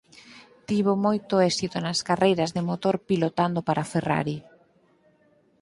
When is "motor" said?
2.69-2.95